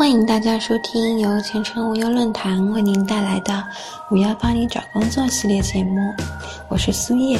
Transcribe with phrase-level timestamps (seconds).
[0.00, 3.62] 欢迎大家收听由前程无忧论坛为您带来的
[4.10, 6.00] “五幺帮你找工作”系列节目，
[6.70, 7.38] 我是苏叶。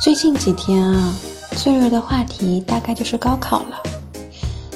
[0.00, 1.14] 最近几天啊，
[1.58, 3.82] 最热的话题大概就是高考了，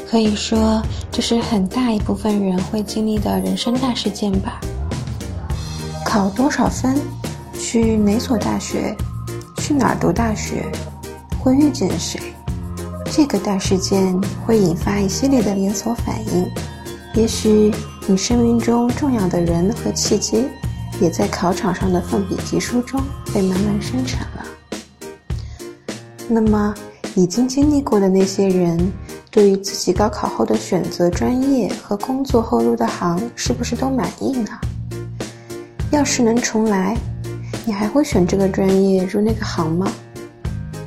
[0.07, 4.61] 可以说这是很大一部分人会经历的人生大事件吧。
[6.05, 6.95] 考多少分？
[7.59, 8.95] 去哪所大学？
[9.57, 10.71] 去哪儿读大学？
[11.41, 12.21] 会遇见谁？
[13.11, 14.15] 这个大事件
[14.45, 16.47] 会引发一系列的连锁反应。
[17.19, 17.73] 也许
[18.07, 20.45] 你生命中重要的人和契机，
[21.01, 23.03] 也在考场上的奋笔疾书中
[23.35, 24.47] 被慢慢生成了。
[26.29, 26.73] 那么，
[27.17, 28.79] 已经经历过的那些人，
[29.33, 34.51] 对于自己高考后的选择专业和工作后入的行，是不是都满意呢？
[35.91, 36.97] 要是能重来，
[37.67, 39.91] 你还会选这个专业入那个行吗？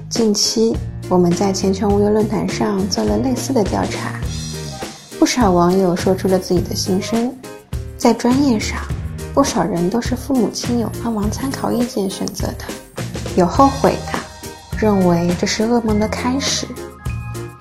[0.10, 0.74] 近期
[1.10, 4.14] 我们在钱权无忧论坛上做了类似的调查。
[5.22, 7.32] 不少网友说出了自己的心声，
[7.96, 8.80] 在专业上，
[9.36, 12.66] 不少人都是父母亲友帮忙参考意见选择的，
[13.36, 14.18] 有后悔的，
[14.80, 16.66] 认为这是噩梦的开始，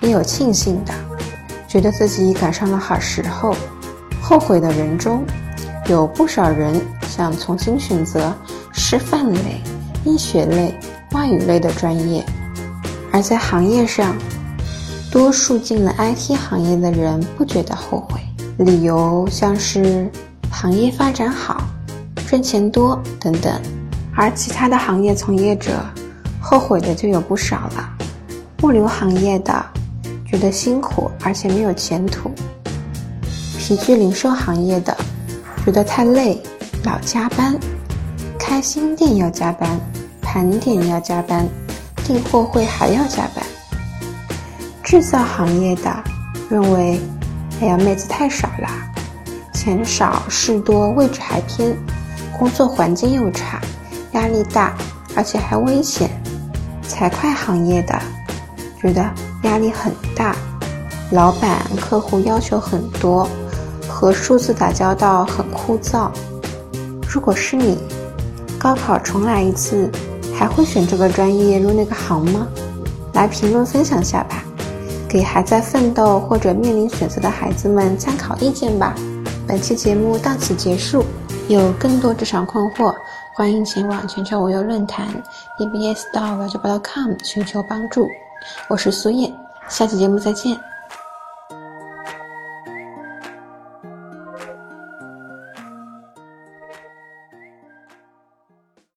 [0.01, 0.91] 也有庆幸的，
[1.67, 3.55] 觉得自己赶上了好时候。
[4.19, 5.23] 后悔的人中，
[5.85, 8.33] 有不少人想重新选择
[8.73, 9.61] 师范类、
[10.03, 10.75] 医学类、
[11.11, 12.25] 外语类的专业，
[13.11, 14.15] 而在行业上。
[15.11, 18.21] 多数进了 IT 行业的人不觉得后悔，
[18.57, 20.09] 理由像是
[20.49, 21.61] 行业发展好、
[22.29, 23.61] 赚钱多等等，
[24.15, 25.83] 而其他的行业从业者
[26.39, 27.89] 后悔的就有不少了。
[28.63, 29.65] 物流行业的
[30.25, 32.31] 觉得辛苦而且没有前途，
[33.59, 34.95] 皮具零售行业的
[35.65, 36.41] 觉得太累，
[36.85, 37.53] 老加班，
[38.39, 39.77] 开新店要加班，
[40.21, 41.45] 盘点要加班，
[42.05, 43.43] 订货会还要加班。
[44.91, 46.03] 制造行业的
[46.49, 46.99] 认为，
[47.61, 48.67] 哎呀，妹子太少了，
[49.53, 51.73] 钱少事多，位置还偏，
[52.37, 53.61] 工作环境又差，
[54.11, 54.73] 压力大，
[55.15, 56.09] 而且还危险。
[56.83, 57.97] 财会行业的
[58.81, 59.01] 觉得
[59.43, 60.35] 压力很大，
[61.11, 63.25] 老板客户要求很多，
[63.87, 66.11] 和数字打交道很枯燥。
[67.07, 67.77] 如果是你，
[68.59, 69.89] 高考重来一次，
[70.37, 72.45] 还会选这个专业入那个行吗？
[73.13, 74.40] 来评论分享下吧。
[75.11, 78.95] 给还在奋斗或者面临选择的孩子们参考意见吧。
[79.45, 81.03] 本期节目到此结束，
[81.49, 82.95] 有更多职场困惑，
[83.35, 85.07] 欢迎前往全球无忧论坛
[85.59, 88.07] bbs 到 c o m 寻求帮助。
[88.69, 89.33] 我是苏燕，
[89.67, 90.70] 下期节目再见。